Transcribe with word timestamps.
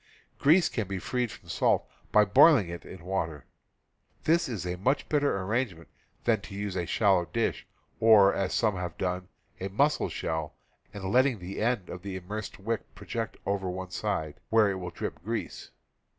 Grease 0.39 0.67
can 0.67 0.87
be 0.87 0.97
freed 0.97 1.29
from 1.29 1.47
salt 1.49 1.87
by 2.11 2.25
boiling 2.25 2.69
it 2.69 2.85
in 2.85 3.05
water. 3.05 3.45
This 4.23 4.49
is 4.49 4.65
a 4.65 4.75
much 4.77 5.07
better 5.09 5.39
arrangement 5.43 5.89
than 6.23 6.41
to 6.41 6.55
use 6.55 6.75
a 6.75 6.87
shallow 6.87 7.25
dish, 7.25 7.67
or, 7.99 8.33
as 8.33 8.51
some 8.51 8.75
have 8.77 8.97
done, 8.97 9.27
a 9.59 9.67
mussel 9.67 10.09
shell, 10.09 10.55
and 10.91 11.03
letting 11.11 11.37
the 11.37 11.61
end 11.61 11.87
of 11.87 12.01
the 12.01 12.15
immersed 12.15 12.57
wick 12.57 12.95
project 12.95 13.37
over 13.45 13.69
one 13.69 13.91
side, 13.91 14.39
where 14.49 14.71
it 14.71 14.77
will 14.79 14.89
drip 14.89 15.23
grease. 15.23 15.69